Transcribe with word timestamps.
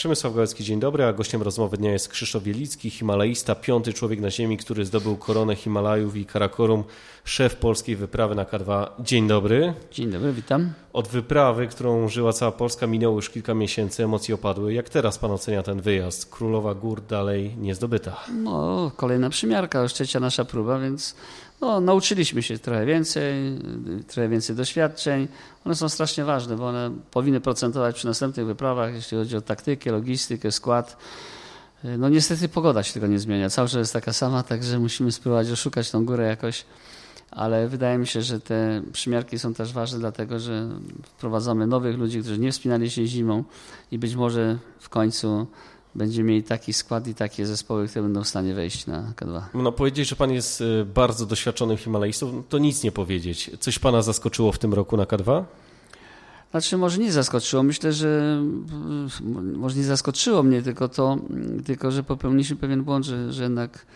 Przemysław 0.00 0.34
Gałecki, 0.34 0.64
dzień 0.64 0.80
dobry, 0.80 1.04
a 1.04 1.12
gościem 1.12 1.42
rozmowy 1.42 1.76
dnia 1.76 1.92
jest 1.92 2.08
Krzysztof 2.08 2.42
Wielicki, 2.42 2.90
himalaista, 2.90 3.54
piąty 3.54 3.92
człowiek 3.92 4.20
na 4.20 4.30
ziemi, 4.30 4.56
który 4.56 4.84
zdobył 4.84 5.16
koronę 5.16 5.56
Himalajów 5.56 6.16
i 6.16 6.26
Karakorum, 6.26 6.84
szef 7.24 7.56
polskiej 7.56 7.96
wyprawy 7.96 8.34
na 8.34 8.44
K2. 8.44 8.86
Dzień 9.00 9.28
dobry. 9.28 9.74
Dzień 9.92 10.10
dobry, 10.10 10.32
witam. 10.32 10.72
Od 10.92 11.08
wyprawy, 11.08 11.66
którą 11.66 12.08
żyła 12.08 12.32
cała 12.32 12.52
Polska, 12.52 12.86
minęło 12.86 13.16
już 13.16 13.30
kilka 13.30 13.54
miesięcy, 13.54 14.04
emocje 14.04 14.34
opadły. 14.34 14.74
Jak 14.74 14.88
teraz 14.88 15.18
pan 15.18 15.30
ocenia 15.30 15.62
ten 15.62 15.80
wyjazd? 15.80 16.30
Królowa 16.30 16.74
Gór 16.74 17.02
dalej 17.02 17.56
nie 17.56 17.74
zdobyta. 17.74 18.16
No, 18.34 18.90
kolejna 18.96 19.30
przymiarka, 19.30 19.82
już 19.82 19.92
trzecia 19.92 20.20
nasza 20.20 20.44
próba, 20.44 20.78
więc 20.78 21.14
no, 21.60 21.80
nauczyliśmy 21.80 22.42
się 22.42 22.58
trochę 22.58 22.86
więcej, 22.86 23.58
trochę 24.06 24.28
więcej 24.28 24.56
doświadczeń. 24.56 25.28
One 25.64 25.74
są 25.74 25.88
strasznie 25.88 26.24
ważne, 26.24 26.56
bo 26.56 26.68
one 26.68 26.90
powinny 27.10 27.40
procentować 27.40 27.96
przy 27.96 28.06
następnych 28.06 28.46
wyprawach, 28.46 28.94
jeśli 28.94 29.18
chodzi 29.18 29.36
o 29.36 29.40
taktykę, 29.40 29.92
logistykę, 29.92 30.52
skład. 30.52 30.96
No 31.98 32.08
niestety 32.08 32.48
pogoda 32.48 32.82
się 32.82 32.92
tego 32.92 33.06
nie 33.06 33.18
zmienia. 33.18 33.50
Cały 33.50 33.68
czas 33.68 33.78
jest 33.78 33.92
taka 33.92 34.12
sama, 34.12 34.42
także 34.42 34.78
musimy 34.78 35.12
spróbować 35.12 35.50
oszukać 35.50 35.90
tą 35.90 36.04
górę 36.04 36.26
jakoś. 36.26 36.64
Ale 37.30 37.68
wydaje 37.68 37.98
mi 37.98 38.06
się, 38.06 38.22
że 38.22 38.40
te 38.40 38.82
przymiarki 38.92 39.38
są 39.38 39.54
też 39.54 39.72
ważne, 39.72 39.98
dlatego 39.98 40.38
że 40.38 40.68
wprowadzamy 41.04 41.66
nowych 41.66 41.98
ludzi, 41.98 42.20
którzy 42.20 42.38
nie 42.38 42.52
wspinali 42.52 42.90
się 42.90 43.06
zimą 43.06 43.44
i 43.92 43.98
być 43.98 44.14
może 44.14 44.58
w 44.80 44.88
końcu 44.88 45.46
będziemy 45.94 46.28
mieli 46.28 46.42
taki 46.42 46.72
skład 46.72 47.06
i 47.06 47.14
takie 47.14 47.46
zespoły, 47.46 47.88
które 47.88 48.02
będą 48.02 48.24
w 48.24 48.28
stanie 48.28 48.54
wejść 48.54 48.86
na 48.86 49.12
K2. 49.16 49.42
No 49.54 49.72
powiedzieć, 49.72 50.08
że 50.08 50.16
pan 50.16 50.32
jest 50.32 50.60
y, 50.60 50.84
bardzo 50.94 51.26
doświadczonym 51.26 51.76
Himalajstą, 51.76 52.42
to 52.48 52.58
nic 52.58 52.82
nie 52.82 52.92
powiedzieć. 52.92 53.50
Coś 53.60 53.78
pana 53.78 54.02
zaskoczyło 54.02 54.52
w 54.52 54.58
tym 54.58 54.74
roku 54.74 54.96
na 54.96 55.04
K2? 55.04 55.44
Znaczy 56.50 56.76
może 56.76 56.98
nie 56.98 57.12
zaskoczyło, 57.12 57.62
myślę, 57.62 57.92
że 57.92 58.42
może 59.56 59.76
nie 59.76 59.84
zaskoczyło 59.84 60.42
mnie, 60.42 60.62
tylko 60.62 60.88
to, 60.88 61.18
tylko 61.66 61.90
że 61.90 62.02
popełniliśmy 62.02 62.56
pewien 62.56 62.84
błąd, 62.84 63.06
że, 63.06 63.32
że 63.32 63.42
jednak 63.42 63.86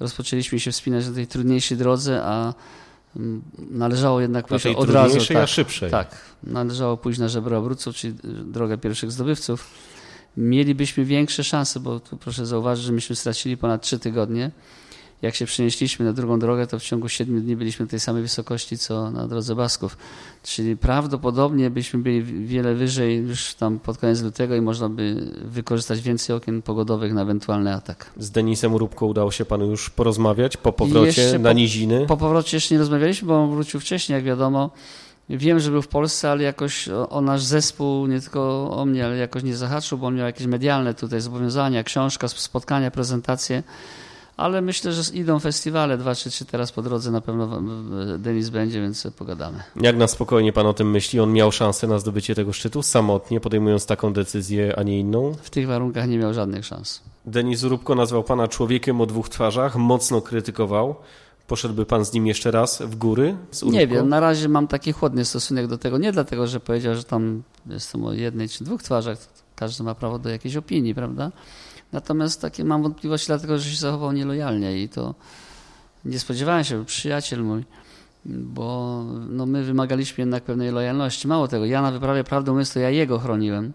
rozpoczęliśmy 0.00 0.60
się 0.60 0.72
wspinać 0.72 1.06
na 1.06 1.12
tej 1.12 1.26
trudniejszej 1.26 1.76
drodze, 1.76 2.22
a 2.24 2.54
należało 3.70 4.20
jednak 4.20 4.46
pójść 4.46 4.66
od 4.66 4.90
razu. 4.90 5.18
Tak, 5.34 5.48
szybszej. 5.48 5.90
Tak, 5.90 6.16
należało 6.42 6.96
pójść 6.96 7.18
na 7.18 7.28
żebro 7.28 7.58
obróców, 7.58 7.96
czyli 7.96 8.14
drogę 8.44 8.78
pierwszych 8.78 9.12
zdobywców 9.12 9.70
mielibyśmy 10.36 11.04
większe 11.04 11.44
szanse, 11.44 11.80
bo 11.80 12.00
tu 12.00 12.16
proszę 12.16 12.46
zauważyć, 12.46 12.84
że 12.84 12.92
myśmy 12.92 13.16
stracili 13.16 13.56
ponad 13.56 13.82
trzy 13.82 13.98
tygodnie. 13.98 14.50
Jak 15.22 15.34
się 15.34 15.46
przenieśliśmy 15.46 16.04
na 16.04 16.12
drugą 16.12 16.38
drogę, 16.38 16.66
to 16.66 16.78
w 16.78 16.82
ciągu 16.82 17.08
siedmiu 17.08 17.40
dni 17.40 17.56
byliśmy 17.56 17.86
tej 17.86 18.00
samej 18.00 18.22
wysokości, 18.22 18.78
co 18.78 19.10
na 19.10 19.28
drodze 19.28 19.54
Basków. 19.54 19.96
Czyli 20.42 20.76
prawdopodobnie 20.76 21.70
byśmy 21.70 22.00
byli 22.00 22.22
wiele 22.22 22.74
wyżej 22.74 23.16
już 23.16 23.54
tam 23.54 23.78
pod 23.78 23.98
koniec 23.98 24.22
lutego 24.22 24.56
i 24.56 24.60
można 24.60 24.88
by 24.88 25.30
wykorzystać 25.44 26.00
więcej 26.00 26.36
okien 26.36 26.62
pogodowych 26.62 27.12
na 27.12 27.22
ewentualny 27.22 27.74
atak. 27.74 28.10
Z 28.16 28.30
Denisem 28.30 28.76
Róbką 28.76 29.06
udało 29.06 29.30
się 29.30 29.44
panu 29.44 29.66
już 29.66 29.90
porozmawiać 29.90 30.56
po 30.56 30.72
powrocie 30.72 31.38
na 31.38 31.50
po, 31.50 31.54
niziny? 31.54 32.06
Po 32.06 32.16
powrocie 32.16 32.56
jeszcze 32.56 32.74
nie 32.74 32.78
rozmawialiśmy, 32.78 33.28
bo 33.28 33.44
on 33.44 33.50
wrócił 33.50 33.80
wcześniej, 33.80 34.16
jak 34.16 34.24
wiadomo. 34.24 34.70
Wiem, 35.28 35.60
że 35.60 35.70
był 35.70 35.82
w 35.82 35.88
Polsce, 35.88 36.30
ale 36.30 36.42
jakoś 36.42 36.88
o, 36.88 37.08
o, 37.08 37.20
nasz 37.20 37.42
zespół, 37.42 38.06
nie 38.06 38.20
tylko 38.20 38.70
o 38.70 38.84
mnie, 38.84 39.04
ale 39.06 39.16
jakoś 39.16 39.42
nie 39.42 39.56
zahaczył, 39.56 39.98
bo 39.98 40.06
on 40.06 40.14
miał 40.16 40.26
jakieś 40.26 40.46
medialne 40.46 40.94
tutaj 40.94 41.20
zobowiązania, 41.20 41.84
książka, 41.84 42.28
spotkania, 42.28 42.90
prezentacje. 42.90 43.62
Ale 44.36 44.62
myślę, 44.62 44.92
że 44.92 45.14
idą 45.14 45.38
festiwale, 45.38 45.98
dwa 45.98 46.14
czy 46.14 46.30
trzy 46.30 46.44
teraz 46.44 46.72
po 46.72 46.82
drodze 46.82 47.10
na 47.10 47.20
pewno 47.20 47.62
Denis 48.18 48.48
będzie, 48.48 48.80
więc 48.80 49.06
pogadamy. 49.18 49.62
Jak 49.80 49.96
na 49.96 50.06
spokojnie 50.06 50.52
pan 50.52 50.66
o 50.66 50.74
tym 50.74 50.90
myśli? 50.90 51.20
On 51.20 51.32
miał 51.32 51.52
szansę 51.52 51.86
na 51.86 51.98
zdobycie 51.98 52.34
tego 52.34 52.52
szczytu 52.52 52.82
samotnie, 52.82 53.40
podejmując 53.40 53.86
taką 53.86 54.12
decyzję, 54.12 54.78
a 54.78 54.82
nie 54.82 55.00
inną? 55.00 55.34
W 55.42 55.50
tych 55.50 55.66
warunkach 55.66 56.08
nie 56.08 56.18
miał 56.18 56.34
żadnych 56.34 56.64
szans. 56.64 57.02
Denis 57.26 57.62
Róbko 57.62 57.94
nazwał 57.94 58.24
pana 58.24 58.48
człowiekiem 58.48 59.00
o 59.00 59.06
dwóch 59.06 59.28
twarzach, 59.28 59.76
mocno 59.76 60.20
krytykował. 60.20 60.94
Poszedłby 61.46 61.86
pan 61.86 62.04
z 62.04 62.12
nim 62.12 62.26
jeszcze 62.26 62.50
raz 62.50 62.82
w 62.82 62.96
góry? 62.96 63.36
nie 63.62 63.86
wiem, 63.86 64.08
na 64.08 64.20
razie 64.20 64.48
mam 64.48 64.68
taki 64.68 64.92
chłodny 64.92 65.24
stosunek 65.24 65.66
do 65.66 65.78
tego. 65.78 65.98
Nie 65.98 66.12
dlatego, 66.12 66.46
że 66.46 66.60
powiedział, 66.60 66.94
że 66.94 67.04
tam 67.04 67.42
jestem 67.66 68.04
o 68.04 68.12
jednej 68.12 68.48
czy 68.48 68.64
dwóch 68.64 68.82
twarzach. 68.82 69.18
Każdy 69.56 69.84
ma 69.84 69.94
prawo 69.94 70.18
do 70.18 70.28
jakiejś 70.28 70.56
opinii, 70.56 70.94
prawda? 70.94 71.32
Natomiast 71.92 72.40
takie 72.40 72.64
mam 72.64 72.82
wątpliwości, 72.82 73.26
dlatego 73.26 73.58
że 73.58 73.70
się 73.70 73.76
zachował 73.76 74.12
nielojalnie 74.12 74.82
i 74.82 74.88
to 74.88 75.14
nie 76.04 76.18
spodziewałem 76.18 76.64
się, 76.64 76.84
przyjaciel 76.84 77.42
mój, 77.42 77.64
bo 78.24 79.02
no, 79.28 79.46
my 79.46 79.64
wymagaliśmy 79.64 80.22
jednak 80.22 80.44
pewnej 80.44 80.70
lojalności. 80.70 81.28
Mało 81.28 81.48
tego, 81.48 81.64
ja 81.64 81.82
na 81.82 81.90
wyprawie 81.90 82.24
prawdę 82.24 82.50
mówiąc, 82.50 82.72
to 82.72 82.80
ja 82.80 82.90
jego 82.90 83.18
chroniłem 83.18 83.72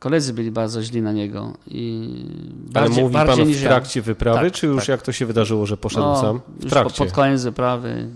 koledzy 0.00 0.32
byli 0.32 0.50
bardzo 0.50 0.82
źli 0.82 1.02
na 1.02 1.12
niego. 1.12 1.52
I 1.66 2.08
Ale 2.74 2.86
bardziej, 2.86 3.04
mówi 3.04 3.14
bardziej 3.14 3.44
pan 3.44 3.54
w 3.54 3.60
trakcie 3.62 4.00
ja. 4.00 4.04
wyprawy, 4.04 4.50
tak, 4.50 4.52
czy 4.52 4.66
już 4.66 4.80
tak. 4.80 4.88
jak 4.88 5.02
to 5.02 5.12
się 5.12 5.26
wydarzyło, 5.26 5.66
że 5.66 5.76
poszedł 5.76 6.02
no, 6.06 6.20
sam? 6.20 6.40
W 6.60 6.70
trakcie. 6.70 7.04
pod 7.04 7.12
koniec 7.12 7.44
wyprawy. 7.44 8.08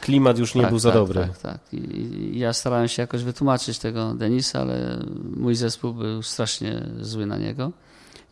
Klimat 0.00 0.38
już 0.38 0.54
nie 0.54 0.62
tak, 0.62 0.70
był 0.70 0.78
za 0.78 0.88
tak, 0.88 0.98
dobry. 0.98 1.20
Tak, 1.20 1.38
tak. 1.38 1.60
I, 1.72 2.38
ja 2.38 2.52
starałem 2.52 2.88
się 2.88 3.02
jakoś 3.02 3.22
wytłumaczyć 3.22 3.78
tego 3.78 4.14
Denisa, 4.14 4.60
ale 4.60 5.04
mój 5.36 5.54
zespół 5.54 5.94
był 5.94 6.22
strasznie 6.22 6.86
zły 7.00 7.26
na 7.26 7.38
niego. 7.38 7.72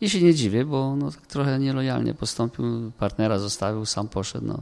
I 0.01 0.09
się 0.09 0.21
nie 0.21 0.33
dziwię, 0.33 0.65
bo 0.65 0.95
no, 0.95 1.11
trochę 1.27 1.59
nielojalnie 1.59 2.13
postąpił, 2.13 2.91
partnera 2.99 3.39
zostawił, 3.39 3.85
sam 3.85 4.07
poszedł. 4.07 4.45
No 4.45 4.61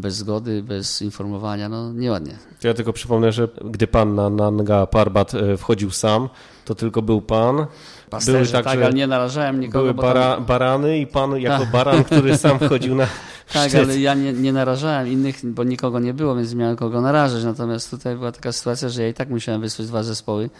bez 0.00 0.14
zgody, 0.14 0.62
bez 0.62 1.02
informowania, 1.02 1.68
no 1.68 1.92
nieładnie. 1.92 2.32
Ja 2.62 2.74
tylko 2.74 2.92
przypomnę, 2.92 3.32
że 3.32 3.48
gdy 3.64 3.86
pan 3.86 4.14
na 4.14 4.30
Nanga 4.30 4.86
Parbat 4.86 5.34
e, 5.34 5.56
wchodził 5.56 5.90
sam, 5.90 6.28
to 6.64 6.74
tylko 6.74 7.02
był 7.02 7.22
pan. 7.22 7.66
Pasterze, 8.10 8.38
były 8.38 8.64
tak, 8.64 8.66
ale 8.66 8.92
nie 8.92 9.06
narażałem 9.06 9.60
nikogo. 9.60 9.78
Były 9.78 9.94
bara, 9.94 10.34
tam... 10.34 10.44
barany 10.44 10.98
i 10.98 11.06
pan 11.06 11.36
jako 11.40 11.62
tak. 11.62 11.72
baran, 11.72 12.04
który 12.04 12.38
sam 12.38 12.58
wchodził 12.68 12.94
na 12.94 13.06
Tak, 13.52 13.74
ale 13.74 13.98
ja 13.98 14.14
nie, 14.14 14.32
nie 14.32 14.52
narażałem 14.52 15.08
innych, 15.08 15.52
bo 15.52 15.64
nikogo 15.64 16.00
nie 16.00 16.14
było, 16.14 16.36
więc 16.36 16.50
nie 16.50 16.56
miałem 16.56 16.76
kogo 16.76 17.00
narażać. 17.00 17.44
Natomiast 17.44 17.90
tutaj 17.90 18.16
była 18.16 18.32
taka 18.32 18.52
sytuacja, 18.52 18.88
że 18.88 19.02
ja 19.02 19.08
i 19.08 19.14
tak 19.14 19.30
musiałem 19.30 19.60
wysłać 19.60 19.88
dwa 19.88 20.02
zespoły, 20.02 20.50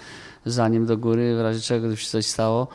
zanim 0.46 0.86
do 0.86 0.96
góry, 0.96 1.36
w 1.36 1.40
razie 1.40 1.60
czego 1.60 1.80
gdyby 1.80 1.96
się 1.96 2.10
coś 2.10 2.26
stało. 2.26 2.68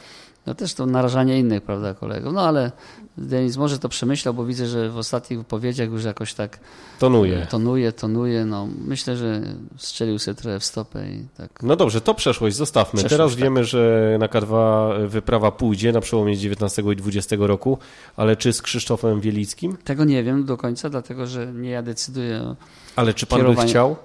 No 0.46 0.56
też 0.56 0.74
to 0.74 0.86
narażanie 0.86 1.40
innych, 1.40 1.62
prawda, 1.64 1.94
kolegów. 1.94 2.34
No 2.34 2.42
ale 2.42 2.72
Denis 3.18 3.58
może 3.58 3.80
to 3.80 3.90
przemyślał, 3.90 4.34
bo 4.34 4.46
widzę, 4.46 4.68
że 4.68 4.90
w 4.90 4.98
ostatnich 4.98 5.40
wypowiedziach 5.40 5.90
już 5.90 6.04
jakoś 6.04 6.34
tak 6.34 6.60
tonuje. 7.00 7.48
Tonuje, 7.50 7.92
tonuje. 7.92 8.46
No, 8.46 8.68
myślę, 8.86 9.18
że 9.18 9.42
strzelił 9.78 10.20
sobie 10.20 10.36
trochę 10.36 10.60
w 10.60 10.66
stopę 10.66 11.12
i 11.12 11.26
tak. 11.38 11.64
No 11.64 11.76
dobrze, 11.76 12.02
to 12.02 12.14
przeszłość, 12.14 12.56
zostawmy. 12.56 12.98
Przeszłość, 13.00 13.10
Teraz 13.18 13.32
tak. 13.32 13.40
wiemy, 13.40 13.64
że 13.66 14.16
na 14.20 14.28
K2 14.28 15.08
wyprawa 15.08 15.52
pójdzie 15.52 15.92
na 15.92 16.02
przełomie 16.02 16.38
19 16.38 16.82
i 16.92 16.96
20 16.96 17.36
roku, 17.40 17.78
ale 18.18 18.36
czy 18.36 18.54
z 18.54 18.62
Krzysztofem 18.62 19.22
Wielickim? 19.22 19.78
Tego 19.84 20.04
nie 20.04 20.24
wiem 20.24 20.46
do 20.46 20.58
końca, 20.58 20.90
dlatego 20.90 21.28
że 21.28 21.54
nie 21.54 21.70
ja 21.70 21.82
decyduję 21.82 22.42
o 22.42 22.56
Ale 22.96 23.14
czy 23.14 23.26
pan 23.26 23.40
kierowaniu. 23.40 23.66
by 23.66 23.70
chciał? 23.70 23.96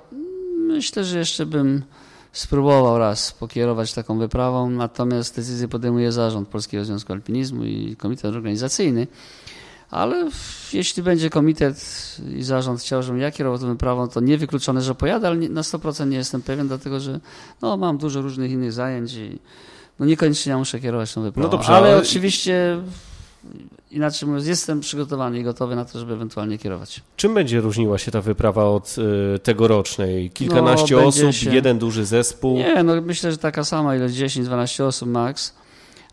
Myślę, 0.59 1.05
że 1.05 1.19
jeszcze 1.19 1.47
bym 1.47 1.83
spróbował 2.33 2.99
raz 2.99 3.33
pokierować 3.33 3.95
taką 3.95 4.19
wyprawą, 4.19 4.71
natomiast 4.71 5.37
decyzję 5.37 5.69
podejmuje 5.69 6.13
zarząd 6.13 6.49
Polskiego 6.49 6.85
Związku 6.85 7.13
Alpinizmu 7.13 7.65
i 7.65 7.97
komitet 7.97 8.25
organizacyjny. 8.25 9.07
Ale 9.91 10.31
jeśli 10.73 11.03
będzie 11.03 11.31
komitet 11.31 11.77
i 12.37 12.43
zarząd 12.43 12.81
chciał, 12.81 13.03
żebym 13.03 13.21
ja 13.21 13.31
kierował 13.31 13.59
tą 13.59 13.67
wyprawą, 13.67 14.09
to 14.09 14.21
niewykluczone, 14.21 14.83
że 14.83 14.95
pojadę, 14.95 15.29
ale 15.29 15.37
na 15.37 15.63
100% 15.63 16.09
nie 16.09 16.17
jestem 16.17 16.43
pewien, 16.43 16.69
dlatego 16.69 17.01
że 17.01 17.21
no, 17.63 17.77
mam 17.77 17.99
dużo 17.99 18.23
różnych 18.23 18.51
innych 18.51 18.73
zajęć 18.73 19.15
i 19.15 19.39
no, 19.99 20.07
niekoniecznie 20.07 20.51
ja 20.51 20.59
muszę 20.59 20.81
kierować 20.81 21.15
tą 21.15 21.23
wyprawą. 21.23 21.49
No 21.49 21.51
dobrze, 21.57 21.73
ale, 21.73 21.89
ale 21.89 21.97
oczywiście 21.97 22.79
inaczej 23.91 24.29
mówiąc, 24.29 24.47
jestem 24.47 24.81
przygotowany 24.81 25.39
i 25.39 25.43
gotowy 25.43 25.77
na 25.77 25.85
to, 25.85 25.99
żeby 25.99 26.13
ewentualnie 26.13 26.59
kierować. 26.59 27.03
Czym 27.17 27.35
będzie 27.35 27.61
różniła 27.61 27.99
się 27.99 28.11
ta 28.11 28.21
wyprawa 28.21 28.65
od 28.65 28.97
y, 29.37 29.39
tegorocznej? 29.39 30.31
Kilkanaście 30.31 30.97
no, 30.97 31.07
osób, 31.07 31.33
się... 31.33 31.55
jeden 31.55 31.79
duży 31.79 32.05
zespół? 32.05 32.57
Nie, 32.57 32.83
no 32.83 33.01
myślę, 33.01 33.33
że 33.33 33.39
taka 33.39 33.65
sama 33.65 33.97
ilość, 33.97 34.15
10-12 34.15 34.85
osób 34.85 35.09
max, 35.09 35.55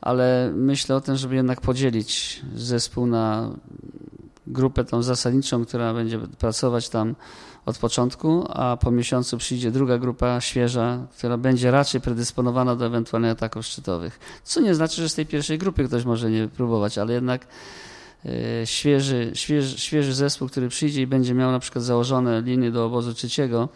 ale 0.02 0.52
myślę 0.56 0.96
o 0.96 1.02
tym, 1.02 1.16
żeby 1.16 1.36
jednak 1.36 1.62
podzielić 1.62 2.42
zespół 2.56 3.08
na 3.08 3.50
grupę 4.48 4.84
tą 4.84 5.02
zasadniczą, 5.02 5.66
która 5.66 5.94
będzie 5.94 6.20
pracować 6.20 6.90
tam 6.90 7.16
od 7.66 7.78
początku, 7.78 8.46
a 8.50 8.78
po 8.78 8.92
miesiącu 8.92 9.38
przyjdzie 9.38 9.72
druga 9.72 9.98
grupa 9.98 10.42
świeża, 10.42 11.08
która 11.18 11.38
będzie 11.38 11.72
raczej 11.72 12.02
predysponowana 12.02 12.76
do 12.76 12.86
ewentualnych 12.86 13.32
ataków 13.32 13.66
szczytowych. 13.66 14.20
Co 14.44 14.62
nie 14.62 14.76
znaczy, 14.76 15.02
że 15.02 15.10
z 15.10 15.16
tej 15.16 15.26
pierwszej 15.26 15.58
grupy 15.58 15.88
ktoś 15.88 16.06
może 16.06 16.32
nie 16.32 16.48
próbować, 16.48 16.98
ale 16.98 17.14
jednak 17.14 17.48
e, 18.26 18.68
świeży, 18.68 19.32
świeży, 19.34 19.80
świeży 19.80 20.14
zespół, 20.14 20.48
który 20.48 20.70
przyjdzie 20.70 21.02
i 21.02 21.08
będzie 21.08 21.34
miał 21.34 21.52
na 21.52 21.60
przykład 21.60 21.84
założone 21.84 22.42
linie 22.42 22.72
do 22.72 22.86
obozu 22.86 23.14
trzeciego, 23.14 23.70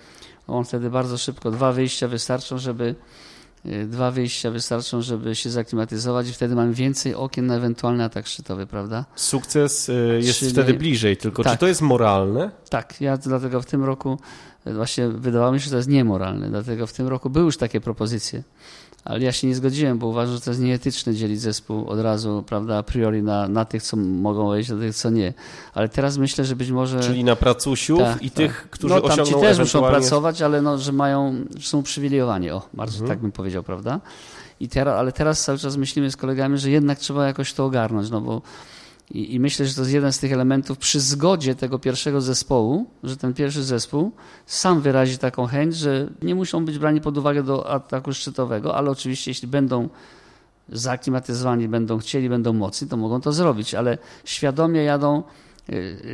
on 0.48 0.66
wtedy 0.66 0.90
bardzo 0.90 1.18
szybko, 1.18 1.52
dwa 1.52 1.72
wyjścia 1.72 2.08
wystarczą, 2.08 2.58
żeby 2.58 2.96
dwa 3.66 4.12
wyjścia 4.12 4.52
wystarczą, 4.52 5.02
żeby 5.02 5.36
się 5.36 5.50
zaklimatyzować 5.50 6.30
i 6.30 6.34
wtedy 6.34 6.56
mamy 6.56 6.74
więcej 6.74 7.16
okien 7.16 7.46
na 7.46 7.56
ewentualny 7.56 8.04
atak 8.04 8.28
szczytowy, 8.28 8.68
prawda? 8.68 9.06
Sukces 9.16 9.90
y, 9.90 10.20
jest 10.24 10.40
Czyli... 10.40 10.52
wtedy 10.52 10.74
bliżej, 10.74 11.18
tylko 11.18 11.44
tak. 11.44 11.54
czy 11.54 11.60
to 11.60 11.68
jest 11.68 11.82
moralne? 11.82 12.52
Tak, 12.70 13.02
ja 13.02 13.18
dlatego 13.18 13.62
w 13.62 13.66
tym 13.66 13.84
roku 13.84 14.20
y, 14.68 14.74
właśnie 14.74 15.08
wydawało 15.08 15.52
mi 15.52 15.60
się, 15.60 15.66
że 15.66 15.72
to 15.72 15.78
jest 15.78 15.90
niemoralne, 15.90 16.50
dlatego 16.50 16.88
w 16.88 16.94
tym 16.94 17.08
roku 17.08 17.30
były 17.30 17.46
już 17.46 17.58
takie 17.58 17.82
propozycje, 17.82 18.44
ale 19.10 19.20
ja 19.20 19.32
się 19.32 19.48
nie 19.48 19.56
zgodziłem, 19.56 20.00
bo 20.00 20.08
uważam, 20.08 20.36
że 20.36 20.42
to 20.42 20.52
jest 20.52 20.62
nieetyczne 20.62 21.14
dzielić 21.14 21.42
zespół 21.42 21.88
od 21.88 22.00
razu, 22.00 22.44
prawda, 22.48 22.78
a 22.78 22.84
priori 22.84 23.24
na, 23.24 23.48
na 23.48 23.66
tych, 23.66 23.84
co 23.84 23.98
mogą 23.98 24.50
wejść, 24.50 24.72
a 24.72 24.76
tych, 24.76 24.96
co 24.96 25.10
nie. 25.10 25.34
Ale 25.74 25.90
teraz 25.90 26.18
myślę, 26.18 26.46
że 26.46 26.56
być 26.56 26.72
może... 26.72 27.00
Czyli 27.00 27.24
na 27.24 27.36
pracusiów 27.36 28.00
tak, 28.00 28.24
i 28.24 28.32
tak. 28.32 28.38
tych, 28.38 28.68
którzy 28.70 28.94
no, 28.94 29.02
tam 29.02 29.12
osiągną 29.12 29.38
ci 29.38 29.42
też 29.42 29.60
muszą 29.60 29.82
pracować, 29.82 30.42
ale 30.42 30.62
no, 30.62 30.78
że 30.78 30.92
mają, 30.92 31.46
że 31.58 31.68
są 31.68 31.78
uprzywilejowani, 31.78 32.52
o, 32.52 32.62
bardzo 32.74 32.94
mhm. 32.94 33.10
tak 33.10 33.20
bym 33.20 33.32
powiedział, 33.32 33.64
prawda? 33.64 34.00
I 34.60 34.70
teraz, 34.70 35.00
ale 35.00 35.12
teraz 35.12 35.44
cały 35.44 35.58
czas 35.58 35.78
myślimy 35.78 36.12
z 36.12 36.18
kolegami, 36.18 36.58
że 36.58 36.70
jednak 36.70 37.00
trzeba 37.00 37.28
jakoś 37.28 37.54
to 37.54 37.66
ogarnąć, 37.66 38.10
no 38.10 38.22
bo 38.22 38.42
i, 39.12 39.34
I, 39.34 39.40
myślę, 39.40 39.66
że 39.66 39.74
to 39.74 39.82
jest 39.82 39.94
jeden 39.94 40.14
z 40.14 40.20
tych 40.20 40.32
elementów 40.32 40.78
przy 40.78 41.00
zgodzie 41.00 41.56
tego 41.56 41.80
pierwszego 41.80 42.22
zespołu, 42.22 42.86
że 43.04 43.18
ten 43.18 43.34
pierwszy 43.34 43.64
zespół 43.64 44.12
sam 44.46 44.82
wyrazi 44.82 45.18
taką 45.18 45.46
chęć, 45.46 45.76
że 45.76 46.10
nie 46.22 46.36
muszą 46.36 46.66
być 46.66 46.80
brani 46.80 47.02
pod 47.02 47.18
uwagę 47.18 47.44
do 47.44 47.70
ataku 47.70 48.14
szczytowego, 48.14 48.76
ale 48.76 48.92
oczywiście 48.92 49.32
jeśli 49.32 49.48
będą 49.48 49.90
zaklimatyzowani, 50.70 51.68
będą 51.68 51.98
chcieli, 51.98 52.30
będą 52.30 52.54
mocni, 52.54 52.88
to 52.88 52.98
mogą 52.98 53.22
to 53.22 53.34
zrobić, 53.34 53.76
ale 53.76 53.98
świadomie 54.26 54.84
jadą 54.84 55.24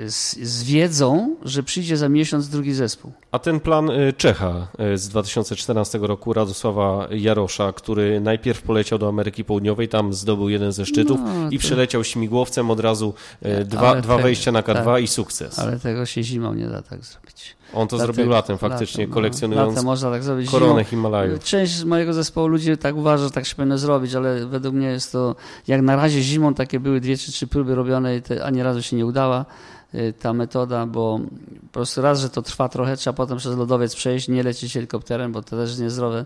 z, 0.07 0.37
z, 0.37 0.63
wiedzą, 0.63 1.35
że 1.43 1.63
przyjdzie 1.63 1.97
za 1.97 2.09
miesiąc 2.09 2.49
drugi 2.49 2.73
zespół. 2.73 3.11
A 3.31 3.39
ten 3.39 3.59
plan 3.59 3.89
y, 3.89 4.13
Czecha 4.17 4.67
y, 4.93 4.97
z 4.97 5.09
2014 5.09 5.97
roku, 5.97 6.33
Radosława 6.33 7.07
Jarosza, 7.11 7.73
który 7.73 8.21
najpierw 8.21 8.61
poleciał 8.61 8.99
do 8.99 9.07
Ameryki 9.07 9.43
Południowej, 9.43 9.87
tam 9.87 10.13
zdobył 10.13 10.49
jeden 10.49 10.71
ze 10.71 10.85
szczytów 10.85 11.19
no, 11.25 11.25
to... 11.25 11.49
i 11.49 11.57
przyleciał 11.57 12.03
śmigłowcem 12.03 12.71
od 12.71 12.79
razu 12.79 13.13
y, 13.45 13.65
dwa, 13.65 14.01
dwa 14.01 14.17
wejścia 14.17 14.51
na 14.51 14.61
K2 14.61 14.85
tak, 14.85 15.03
i 15.03 15.07
sukces. 15.07 15.59
Ale 15.59 15.79
tego 15.79 16.05
się 16.05 16.23
zimą 16.23 16.53
nie 16.53 16.67
da 16.67 16.81
tak 16.81 17.05
zrobić. 17.05 17.55
On 17.73 17.87
to 17.87 17.97
zrobił 17.97 18.29
latem 18.29 18.57
faktycznie, 18.57 19.03
latem, 19.03 19.09
no. 19.09 19.13
kolekcjonując 19.13 19.69
latem 19.69 19.85
można 19.85 20.11
tak 20.11 20.23
zrobić 20.23 20.51
koronę 20.51 20.83
Himalaju. 20.83 21.39
Część 21.43 21.83
mojego 21.83 22.13
zespołu 22.13 22.47
ludzi 22.47 22.77
tak 22.77 22.95
uważa, 22.95 23.23
że 23.23 23.31
tak 23.31 23.45
się 23.45 23.55
powinno 23.55 23.77
zrobić, 23.77 24.15
ale 24.15 24.45
według 24.45 24.75
mnie 24.75 24.87
jest 24.87 25.11
to, 25.11 25.35
jak 25.67 25.81
na 25.81 25.95
razie 25.95 26.21
zimą 26.21 26.53
takie 26.53 26.79
były 26.79 26.99
dwie 26.99 27.17
czy 27.17 27.31
trzy 27.31 27.47
próby 27.47 27.75
robione 27.75 28.17
i 28.17 28.21
te 28.21 28.45
ani 28.45 28.63
razu 28.63 28.81
się 28.81 28.95
nie 28.95 29.05
udała 29.05 29.44
y, 29.93 30.13
ta 30.19 30.33
metoda, 30.33 30.85
bo 30.85 31.19
po 31.61 31.73
prostu 31.73 32.01
raz, 32.01 32.19
że 32.19 32.29
to 32.29 32.41
trwa 32.41 32.69
trochę, 32.69 32.97
trzeba 32.97 33.13
potem 33.13 33.37
przez 33.37 33.57
lodowiec 33.57 33.95
przejść, 33.95 34.27
nie 34.27 34.43
lecieć 34.43 34.73
helikopterem, 34.73 35.31
bo 35.31 35.41
to 35.41 35.49
też 35.49 35.69
jest 35.69 35.81
niezdrowe. 35.81 36.25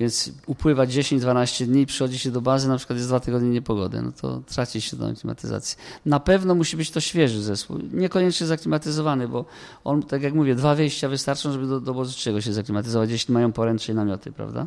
Więc 0.00 0.30
upływa 0.46 0.86
10-12 0.86 1.66
dni, 1.66 1.86
przychodzi 1.86 2.18
się 2.18 2.30
do 2.30 2.40
bazy, 2.40 2.68
na 2.68 2.76
przykład 2.76 2.96
jest 2.96 3.08
dwa 3.08 3.20
tygodnie 3.20 3.48
niepogody, 3.48 4.02
no 4.02 4.12
to 4.20 4.42
traci 4.46 4.80
się 4.80 4.96
tą 4.96 5.14
klimatyzację. 5.16 5.78
Na 6.06 6.20
pewno 6.20 6.54
musi 6.54 6.76
być 6.76 6.90
to 6.90 7.00
świeży 7.00 7.42
zespół, 7.42 7.78
niekoniecznie 7.92 8.46
zaklimatyzowany, 8.46 9.28
bo 9.28 9.44
on, 9.84 10.02
tak 10.02 10.22
jak 10.22 10.34
mówię, 10.34 10.54
dwa 10.54 10.74
wejścia 10.74 11.08
wystarczą, 11.08 11.52
żeby 11.52 11.66
do, 11.66 11.80
do 11.80 12.06
czego 12.16 12.40
się 12.40 12.52
zaklimatyzować, 12.52 13.10
jeśli 13.10 13.34
mają 13.34 13.52
poręcze 13.52 13.92
i 13.92 13.94
namioty, 13.94 14.32
prawda? 14.32 14.66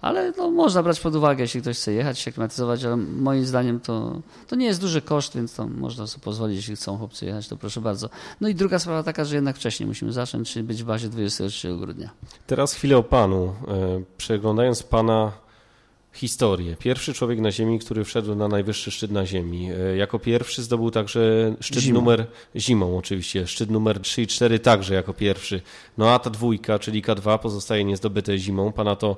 ale 0.00 0.32
no, 0.36 0.50
można 0.50 0.82
brać 0.82 1.00
pod 1.00 1.14
uwagę, 1.14 1.42
jeśli 1.42 1.60
ktoś 1.60 1.76
chce 1.78 1.92
jechać, 1.92 2.18
się 2.18 2.32
klimatyzować, 2.32 2.84
ale 2.84 2.96
moim 2.96 3.46
zdaniem 3.46 3.80
to, 3.80 4.20
to 4.48 4.56
nie 4.56 4.66
jest 4.66 4.80
duży 4.80 5.02
koszt, 5.02 5.36
więc 5.36 5.54
to 5.54 5.66
można 5.66 6.06
sobie 6.06 6.24
pozwolić, 6.24 6.56
jeśli 6.56 6.76
chcą 6.76 6.98
chłopcy 6.98 7.26
jechać, 7.26 7.48
to 7.48 7.56
proszę 7.56 7.80
bardzo. 7.80 8.08
No 8.40 8.48
i 8.48 8.54
druga 8.54 8.78
sprawa 8.78 9.02
taka, 9.02 9.24
że 9.24 9.34
jednak 9.34 9.56
wcześniej 9.56 9.86
musimy 9.86 10.12
zacząć, 10.12 10.52
czyli 10.52 10.62
być 10.62 10.82
w 10.82 10.86
bazie 10.86 11.08
23 11.08 11.76
grudnia. 11.76 12.10
Teraz 12.46 12.74
chwilę 12.74 12.96
o 12.96 13.02
Panu. 13.02 13.54
E, 13.68 14.02
przeglądając 14.56 14.82
Pana 14.82 15.32
historię. 16.12 16.76
Pierwszy 16.78 17.14
człowiek 17.14 17.40
na 17.40 17.50
Ziemi, 17.52 17.78
który 17.78 18.04
wszedł 18.04 18.34
na 18.34 18.48
najwyższy 18.48 18.90
szczyt 18.90 19.10
na 19.10 19.26
Ziemi. 19.26 19.70
E, 19.72 19.96
jako 19.96 20.18
pierwszy 20.18 20.62
zdobył 20.62 20.90
także 20.90 21.54
szczyt 21.60 21.82
zimą. 21.82 22.00
numer 22.00 22.26
zimą 22.56 22.98
oczywiście. 22.98 23.46
Szczyt 23.46 23.70
numer 23.70 24.00
3 24.00 24.22
i 24.22 24.26
4 24.26 24.58
także 24.58 24.94
jako 24.94 25.14
pierwszy. 25.14 25.60
No 25.98 26.10
a 26.10 26.18
ta 26.18 26.30
dwójka, 26.30 26.78
czyli 26.78 27.02
K2 27.02 27.38
pozostaje 27.38 27.84
niezdobyte 27.84 28.38
zimą. 28.38 28.72
Pana 28.72 28.96
to 28.96 29.16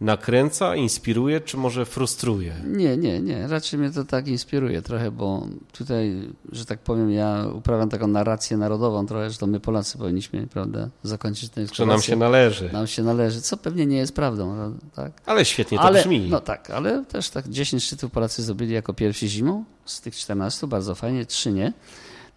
nakręca, 0.00 0.76
inspiruje, 0.76 1.40
czy 1.40 1.56
może 1.56 1.84
frustruje? 1.86 2.54
Nie, 2.66 2.96
nie, 2.96 3.20
nie. 3.20 3.46
Raczej 3.46 3.78
mnie 3.78 3.90
to 3.90 4.04
tak 4.04 4.28
inspiruje 4.28 4.82
trochę, 4.82 5.10
bo 5.10 5.46
tutaj, 5.72 6.28
że 6.52 6.64
tak 6.64 6.78
powiem, 6.78 7.10
ja 7.10 7.44
uprawiam 7.54 7.88
taką 7.88 8.06
narrację 8.06 8.56
narodową 8.56 9.06
trochę, 9.06 9.30
że 9.30 9.38
to 9.38 9.46
my 9.46 9.60
Polacy 9.60 9.98
powinniśmy, 9.98 10.46
prawda, 10.46 10.88
zakończyć 11.02 11.50
tę 11.50 11.66
Że 11.72 11.86
nam 11.86 12.02
się 12.02 12.16
należy. 12.16 12.72
Nam 12.72 12.86
się 12.86 13.02
należy, 13.02 13.40
co 13.40 13.56
pewnie 13.56 13.86
nie 13.86 13.96
jest 13.96 14.14
prawdą, 14.14 14.72
tak? 14.94 15.12
Ale 15.26 15.44
świetnie 15.44 15.78
to 15.78 15.84
ale, 15.84 16.00
brzmi. 16.00 16.28
No 16.30 16.40
tak, 16.40 16.70
ale 16.70 17.04
też 17.04 17.30
tak 17.30 17.48
10 17.48 17.84
szczytów 17.84 18.10
Polacy 18.10 18.42
zdobyli 18.42 18.72
jako 18.74 18.94
pierwsi 18.94 19.28
zimą, 19.28 19.64
z 19.84 20.00
tych 20.00 20.16
14, 20.16 20.66
bardzo 20.66 20.94
fajnie, 20.94 21.26
trzy 21.26 21.52
nie. 21.52 21.72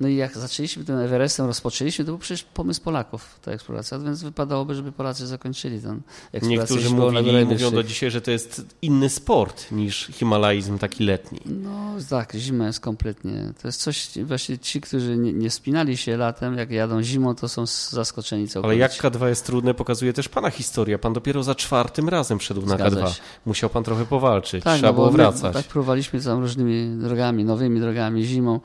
No 0.01 0.07
i 0.07 0.15
jak 0.15 0.37
zaczęliśmy 0.37 0.83
tym 0.83 0.97
Everestem, 0.97 1.45
rozpoczęliśmy, 1.45 2.05
to 2.05 2.11
był 2.11 2.19
przecież 2.19 2.43
pomysł 2.43 2.81
Polaków, 2.81 3.39
ta 3.41 3.51
eksploracja, 3.51 3.99
więc 3.99 4.23
wypadałoby, 4.23 4.75
żeby 4.75 4.91
Polacy 4.91 5.27
zakończyli 5.27 5.81
tę 5.81 5.97
eksplorację. 6.31 6.75
Niektórzy 6.75 6.95
mówili, 6.95 7.45
mówią 7.45 7.71
do 7.71 7.83
dzisiaj, 7.83 8.11
że 8.11 8.21
to 8.21 8.31
jest 8.31 8.65
inny 8.81 9.09
sport 9.09 9.71
niż 9.71 10.07
himalaizm 10.07 10.77
taki 10.77 11.03
letni. 11.03 11.39
No 11.45 11.95
tak, 12.09 12.33
zima 12.35 12.67
jest 12.67 12.79
kompletnie. 12.79 13.53
To 13.61 13.67
jest 13.67 13.81
coś, 13.81 14.09
właśnie 14.23 14.59
ci, 14.59 14.81
którzy 14.81 15.17
nie, 15.17 15.33
nie 15.33 15.49
spinali 15.49 15.97
się 15.97 16.17
latem, 16.17 16.57
jak 16.57 16.71
jadą 16.71 17.03
zimą, 17.03 17.35
to 17.35 17.49
są 17.49 17.65
zaskoczeni 17.89 18.47
całkowicie. 18.47 18.85
Ale 18.85 18.91
jak 18.93 19.15
K2 19.15 19.27
jest 19.27 19.45
trudne, 19.45 19.73
pokazuje 19.73 20.13
też 20.13 20.29
Pana 20.29 20.49
historia. 20.49 20.97
Pan 20.97 21.13
dopiero 21.13 21.43
za 21.43 21.55
czwartym 21.55 22.09
razem 22.09 22.39
wszedł 22.39 22.65
na 22.65 22.75
Zgadza 22.75 23.01
K2. 23.01 23.13
Się. 23.13 23.21
Musiał 23.45 23.69
Pan 23.69 23.83
trochę 23.83 24.05
powalczyć, 24.05 24.63
tak, 24.63 24.77
trzeba 24.77 24.87
no, 24.87 24.93
było 24.93 25.11
wracać. 25.11 25.53
tak 25.53 25.65
próbowaliśmy 25.65 26.21
tam 26.21 26.39
różnymi 26.39 26.97
drogami, 26.97 27.45
nowymi 27.45 27.79
drogami, 27.79 28.25
zimą. 28.25 28.59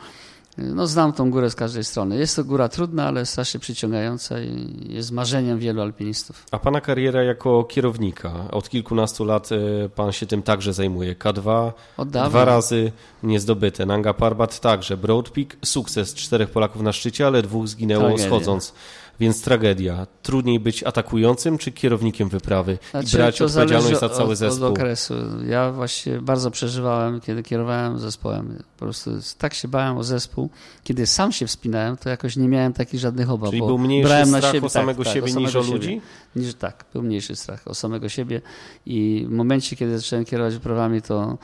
No, 0.58 0.86
znam 0.86 1.12
tą 1.12 1.30
górę 1.30 1.50
z 1.50 1.54
każdej 1.54 1.84
strony. 1.84 2.16
Jest 2.16 2.36
to 2.36 2.44
góra 2.44 2.68
trudna, 2.68 3.06
ale 3.06 3.26
strasznie 3.26 3.60
przyciągająca 3.60 4.40
i 4.40 4.76
jest 4.88 5.10
marzeniem 5.12 5.58
wielu 5.58 5.82
alpinistów. 5.82 6.44
A 6.50 6.58
pana 6.58 6.80
kariera 6.80 7.22
jako 7.22 7.64
kierownika? 7.64 8.50
Od 8.50 8.68
kilkunastu 8.68 9.24
lat 9.24 9.48
e, 9.52 9.88
pan 9.88 10.12
się 10.12 10.26
tym 10.26 10.42
także 10.42 10.72
zajmuje. 10.72 11.14
K2 11.14 11.72
dwa 12.04 12.44
razy 12.44 12.92
niezdobyte. 13.22 13.86
Nanga 13.86 14.14
Parbat 14.14 14.60
także. 14.60 14.96
Broad 14.96 15.30
Peak 15.30 15.56
sukces. 15.64 16.14
Czterech 16.14 16.50
Polaków 16.50 16.82
na 16.82 16.92
szczycie, 16.92 17.26
ale 17.26 17.42
dwóch 17.42 17.68
zginęło 17.68 18.04
Tragedia. 18.04 18.26
schodząc 18.26 18.72
więc 19.20 19.42
tragedia. 19.42 20.06
Trudniej 20.22 20.60
być 20.60 20.82
atakującym 20.82 21.58
czy 21.58 21.72
kierownikiem 21.72 22.28
wyprawy 22.28 22.78
znaczy, 22.90 23.08
i 23.08 23.18
brać 23.18 23.42
odpowiedzialność 23.42 24.00
za 24.00 24.08
cały 24.08 24.32
od, 24.32 24.38
zespół? 24.38 24.66
Od 24.66 24.72
okresu. 24.72 25.14
Ja 25.48 25.72
właśnie 25.72 26.20
bardzo 26.20 26.50
przeżywałem, 26.50 27.20
kiedy 27.20 27.42
kierowałem 27.42 27.98
zespołem. 27.98 28.62
Po 28.76 28.84
prostu 28.84 29.10
tak 29.38 29.54
się 29.54 29.68
bałem 29.68 29.98
o 29.98 30.04
zespół. 30.04 30.50
Kiedy 30.84 31.06
sam 31.06 31.32
się 31.32 31.46
wspinałem, 31.46 31.96
to 31.96 32.08
jakoś 32.08 32.36
nie 32.36 32.48
miałem 32.48 32.72
takich 32.72 33.00
żadnych 33.00 33.30
obaw. 33.30 33.50
Czyli 33.50 33.62
był 33.62 33.78
mniejszy 33.78 34.08
brałem 34.08 34.28
strach 34.28 34.42
na 34.42 34.52
siebie, 34.52 34.66
o 34.66 34.70
samego 34.70 35.04
tak, 35.04 35.14
siebie 35.14 35.28
tak, 35.32 35.36
niż 35.36 35.56
o 35.56 35.62
ludzi? 35.62 36.00
Niż, 36.36 36.54
tak, 36.54 36.84
był 36.92 37.02
mniejszy 37.02 37.36
strach 37.36 37.68
o 37.68 37.74
samego 37.74 38.08
siebie 38.08 38.40
i 38.86 39.26
w 39.28 39.32
momencie, 39.32 39.76
kiedy 39.76 39.98
zacząłem 39.98 40.24
kierować 40.24 40.54
wyprawami, 40.54 41.02
to 41.02 41.38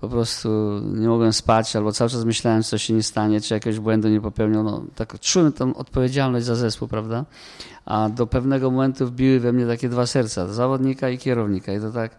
po 0.00 0.08
prostu 0.08 0.48
nie 0.82 1.08
mogłem 1.08 1.32
spać, 1.32 1.76
albo 1.76 1.92
cały 1.92 2.10
czas 2.10 2.24
myślałem, 2.24 2.62
co 2.62 2.78
się 2.78 2.94
nie 2.94 3.02
stanie, 3.02 3.40
czy 3.40 3.54
jakiegoś 3.54 3.78
błędu 3.80 4.08
nie 4.08 4.20
popełnią. 4.20 4.62
No, 4.62 4.84
tak 4.94 5.20
czułem 5.20 5.52
tą 5.52 5.74
odpowiedzialność 5.74 6.46
za 6.46 6.54
zespół, 6.54 6.88
prawda? 6.88 7.24
A 7.84 8.08
do 8.08 8.26
pewnego 8.26 8.70
momentu 8.70 9.06
wbiły 9.06 9.40
we 9.40 9.52
mnie 9.52 9.66
takie 9.66 9.88
dwa 9.88 10.06
serca, 10.06 10.48
zawodnika 10.48 11.10
i 11.10 11.18
kierownika. 11.18 11.74
I 11.74 11.80
to 11.80 11.90
tak, 11.90 12.16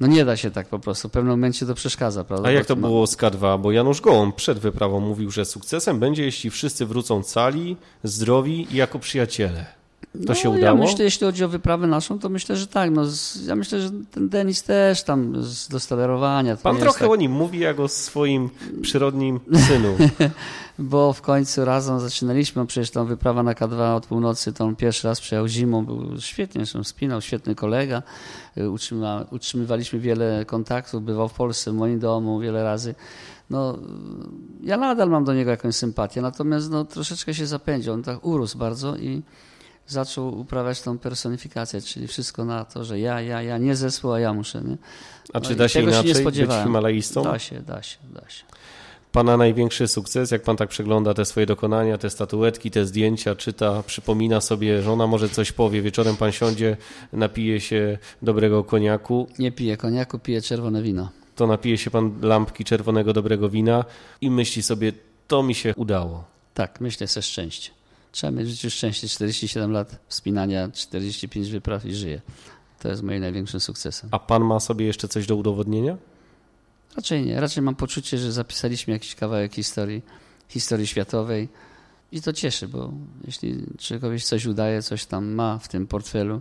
no 0.00 0.06
nie 0.06 0.24
da 0.24 0.36
się 0.36 0.50
tak 0.50 0.68
po 0.68 0.78
prostu. 0.78 1.08
W 1.08 1.12
pewnym 1.12 1.30
momencie 1.30 1.66
to 1.66 1.74
przeszkadza, 1.74 2.24
prawda? 2.24 2.48
A 2.48 2.52
jak 2.52 2.66
to 2.66 2.76
było 2.76 3.06
z 3.06 3.16
K2? 3.16 3.60
Bo 3.60 3.72
Janusz 3.72 4.00
Gołąb 4.00 4.36
przed 4.36 4.58
wyprawą 4.58 5.00
mówił, 5.00 5.30
że 5.30 5.44
sukcesem 5.44 5.98
będzie, 5.98 6.24
jeśli 6.24 6.50
wszyscy 6.50 6.86
wrócą 6.86 7.22
cali, 7.22 7.76
zdrowi 8.04 8.66
i 8.70 8.76
jako 8.76 8.98
przyjaciele. 8.98 9.81
To 10.12 10.18
no, 10.28 10.34
się 10.34 10.50
udało? 10.50 10.64
Ja 10.64 10.74
myślę, 10.74 11.04
jeśli 11.04 11.26
chodzi 11.26 11.44
o 11.44 11.48
wyprawę 11.48 11.86
naszą, 11.86 12.18
to 12.18 12.28
myślę, 12.28 12.56
że 12.56 12.66
tak. 12.66 12.90
No, 12.90 13.02
ja 13.46 13.56
myślę, 13.56 13.80
że 13.80 13.90
ten 14.10 14.28
Denis 14.28 14.62
też 14.62 15.02
tam 15.02 15.42
z, 15.42 15.68
do 15.68 15.80
sterowania. 15.80 16.56
Pan 16.56 16.76
trochę 16.76 17.00
tak... 17.00 17.10
o 17.10 17.16
nim 17.16 17.32
mówi 17.32 17.58
jak 17.58 17.80
o 17.80 17.88
swoim 17.88 18.50
przyrodnim 18.82 19.40
synu. 19.68 19.96
Bo 20.78 21.12
w 21.12 21.22
końcu 21.22 21.64
razem 21.64 22.00
zaczynaliśmy, 22.00 22.66
przecież 22.66 22.90
tą 22.90 23.04
wyprawę 23.04 23.42
na 23.42 23.54
K2 23.54 23.96
od 23.96 24.06
północy, 24.06 24.52
to 24.52 24.64
on 24.64 24.76
pierwszy 24.76 25.08
raz 25.08 25.20
przyjechał 25.20 25.48
zimą, 25.48 25.84
był 25.84 26.20
świetnie 26.20 26.66
się 26.66 26.84
spinał, 26.84 27.20
świetny 27.20 27.54
kolega. 27.54 28.02
Utrzyma, 28.72 29.24
utrzymywaliśmy 29.30 29.98
wiele 29.98 30.44
kontaktów, 30.44 31.02
bywał 31.02 31.28
w 31.28 31.32
Polsce, 31.32 31.70
w 31.70 31.74
moim 31.74 31.98
domu 31.98 32.40
wiele 32.40 32.64
razy 32.64 32.94
no, 33.52 33.78
ja 34.62 34.76
nadal 34.76 35.10
mam 35.10 35.24
do 35.24 35.34
niego 35.34 35.50
jakąś 35.50 35.74
sympatię, 35.74 36.22
natomiast 36.22 36.70
no, 36.70 36.84
troszeczkę 36.84 37.34
się 37.34 37.46
zapędził. 37.46 37.92
On 37.92 38.02
tak 38.02 38.24
urósł 38.24 38.58
bardzo 38.58 38.96
i 38.96 39.22
zaczął 39.86 40.38
uprawiać 40.38 40.82
tą 40.82 40.98
personifikację, 40.98 41.80
czyli 41.80 42.06
wszystko 42.06 42.44
na 42.44 42.64
to, 42.64 42.84
że 42.84 43.00
ja, 43.00 43.20
ja, 43.20 43.42
ja, 43.42 43.58
nie 43.58 43.76
zespół, 43.76 44.12
a 44.12 44.20
ja 44.20 44.32
muszę. 44.32 44.62
Nie? 44.62 44.76
A 45.32 45.40
czy 45.40 45.50
no 45.50 45.56
da 45.56 45.68
się 45.68 45.82
inaczej 45.82 46.14
się 46.14 46.24
być 46.24 46.36
himalaistą? 46.64 47.22
Da 47.22 47.38
się, 47.38 47.60
da 47.60 47.82
się, 47.82 47.98
da 48.14 48.28
się. 48.28 48.44
Pana 49.12 49.36
największy 49.36 49.88
sukces, 49.88 50.30
jak 50.30 50.42
pan 50.42 50.56
tak 50.56 50.68
przegląda 50.68 51.14
te 51.14 51.24
swoje 51.24 51.46
dokonania, 51.46 51.98
te 51.98 52.10
statuetki, 52.10 52.70
te 52.70 52.86
zdjęcia, 52.86 53.34
czyta, 53.34 53.82
przypomina 53.82 54.40
sobie, 54.40 54.82
żona 54.82 55.06
może 55.06 55.28
coś 55.28 55.52
powie, 55.52 55.82
wieczorem 55.82 56.16
pan 56.16 56.32
siądzie, 56.32 56.76
napije 57.12 57.60
się 57.60 57.98
dobrego 58.22 58.64
koniaku. 58.64 59.26
Nie 59.38 59.52
pije 59.52 59.76
koniaku, 59.76 60.18
pije 60.18 60.42
czerwone 60.42 60.82
wino. 60.82 61.08
To 61.36 61.46
napije 61.46 61.78
się 61.78 61.90
pan 61.90 62.12
lampki 62.22 62.64
czerwonego 62.64 63.12
dobrego 63.12 63.48
wina 63.48 63.84
i 64.20 64.30
myśli 64.30 64.62
sobie, 64.62 64.92
to 65.28 65.42
mi 65.42 65.54
się 65.54 65.74
udało. 65.76 66.24
Tak, 66.54 66.80
myślę 66.80 67.06
ze 67.06 67.22
szczęście. 67.22 67.70
Trzeba 68.12 68.30
mieć 68.30 68.46
w 68.46 68.50
życiu 68.50 68.70
szczęście. 68.70 69.08
47 69.08 69.72
lat 69.72 69.98
wspinania, 70.08 70.68
45 70.68 71.50
wypraw 71.50 71.86
i 71.86 71.94
żyje. 71.94 72.20
To 72.80 72.88
jest 72.88 73.02
moim 73.02 73.20
największym 73.20 73.60
sukcesem. 73.60 74.08
A 74.12 74.18
pan 74.18 74.44
ma 74.44 74.60
sobie 74.60 74.86
jeszcze 74.86 75.08
coś 75.08 75.26
do 75.26 75.36
udowodnienia? 75.36 75.96
Raczej 76.96 77.26
nie. 77.26 77.40
Raczej 77.40 77.62
mam 77.62 77.74
poczucie, 77.74 78.18
że 78.18 78.32
zapisaliśmy 78.32 78.92
jakiś 78.92 79.14
kawałek 79.14 79.54
historii, 79.54 80.02
historii 80.48 80.86
światowej 80.86 81.48
i 82.12 82.22
to 82.22 82.32
cieszy, 82.32 82.68
bo 82.68 82.92
jeśli 83.26 83.66
czegoś 83.78 84.24
coś 84.24 84.46
udaje, 84.46 84.82
coś 84.82 85.06
tam 85.06 85.32
ma 85.32 85.58
w 85.58 85.68
tym 85.68 85.86
portfelu, 85.86 86.40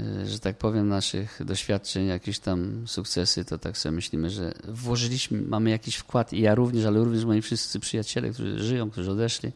y, 0.00 0.26
że 0.26 0.38
tak 0.38 0.58
powiem, 0.58 0.88
naszych 0.88 1.40
doświadczeń, 1.44 2.06
jakieś 2.06 2.38
tam 2.38 2.84
sukcesy, 2.86 3.44
to 3.44 3.58
tak 3.58 3.78
sobie 3.78 3.92
myślimy, 3.92 4.30
że 4.30 4.54
włożyliśmy, 4.68 5.42
mamy 5.42 5.70
jakiś 5.70 5.96
wkład 5.96 6.32
i 6.32 6.40
ja 6.40 6.54
również, 6.54 6.84
ale 6.84 6.98
również 6.98 7.24
moi 7.24 7.42
wszyscy 7.42 7.80
przyjaciele, 7.80 8.30
którzy 8.30 8.58
żyją, 8.58 8.90
którzy 8.90 9.10
odeszli 9.10 9.52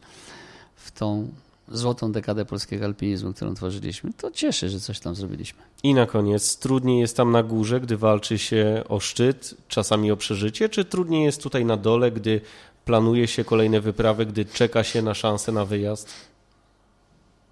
w 0.75 0.91
tą 0.91 1.31
złotą 1.67 2.11
dekadę 2.11 2.45
polskiego 2.45 2.85
alpinizmu, 2.85 3.33
którą 3.33 3.55
tworzyliśmy, 3.55 4.13
to 4.13 4.31
cieszę, 4.31 4.69
że 4.69 4.79
coś 4.79 4.99
tam 4.99 5.15
zrobiliśmy. 5.15 5.61
I 5.83 5.93
na 5.93 6.05
koniec, 6.05 6.57
trudniej 6.57 6.99
jest 6.99 7.17
tam 7.17 7.31
na 7.31 7.43
górze, 7.43 7.81
gdy 7.81 7.97
walczy 7.97 8.37
się 8.37 8.83
o 8.89 8.99
szczyt, 8.99 9.55
czasami 9.67 10.11
o 10.11 10.17
przeżycie, 10.17 10.69
czy 10.69 10.85
trudniej 10.85 11.23
jest 11.23 11.43
tutaj 11.43 11.65
na 11.65 11.77
dole, 11.77 12.11
gdy 12.11 12.41
planuje 12.85 13.27
się 13.27 13.43
kolejne 13.43 13.81
wyprawy, 13.81 14.25
gdy 14.25 14.45
czeka 14.45 14.83
się 14.83 15.01
na 15.01 15.13
szansę 15.13 15.51
na 15.51 15.65
wyjazd? 15.65 16.09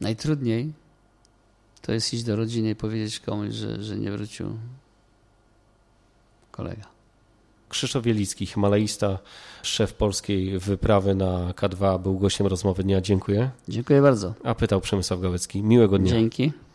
Najtrudniej 0.01 0.73
to 1.81 1.91
jest 1.91 2.13
iść 2.13 2.23
do 2.23 2.35
rodziny 2.35 2.69
i 2.69 2.75
powiedzieć 2.75 3.19
komuś, 3.19 3.53
że, 3.53 3.83
że 3.83 3.97
nie 3.97 4.11
wrócił 4.11 4.57
kolega. 6.51 6.92
Krzysztof 7.73 8.03
Wielicki, 8.03 8.45
himalaista, 8.45 9.19
szef 9.63 9.93
polskiej 9.93 10.59
wyprawy 10.59 11.15
na 11.15 11.51
K2, 11.51 12.01
był 12.01 12.19
gościem 12.19 12.47
rozmowy 12.47 12.83
dnia. 12.83 13.01
Dziękuję. 13.01 13.49
Dziękuję 13.67 14.01
bardzo. 14.01 14.33
A 14.43 14.55
pytał 14.55 14.81
Przemysław 14.81 15.19
Gałecki. 15.19 15.63
Miłego 15.63 15.99
dnia. 15.99 16.11
Dzięki. 16.11 16.51